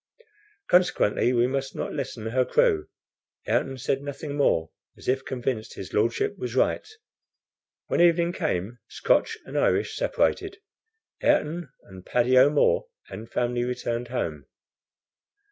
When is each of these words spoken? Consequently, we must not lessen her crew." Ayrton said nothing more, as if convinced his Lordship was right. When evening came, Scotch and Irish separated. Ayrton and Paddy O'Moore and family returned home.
Consequently, 0.67 1.31
we 1.31 1.45
must 1.45 1.75
not 1.75 1.93
lessen 1.93 2.25
her 2.25 2.43
crew." 2.43 2.87
Ayrton 3.45 3.77
said 3.77 4.01
nothing 4.01 4.35
more, 4.35 4.71
as 4.97 5.07
if 5.07 5.23
convinced 5.23 5.75
his 5.75 5.93
Lordship 5.93 6.39
was 6.39 6.55
right. 6.55 6.87
When 7.85 8.01
evening 8.01 8.33
came, 8.33 8.79
Scotch 8.87 9.37
and 9.45 9.55
Irish 9.59 9.95
separated. 9.95 10.57
Ayrton 11.21 11.69
and 11.83 12.03
Paddy 12.03 12.35
O'Moore 12.35 12.87
and 13.09 13.29
family 13.29 13.63
returned 13.63 14.07
home. 14.07 14.45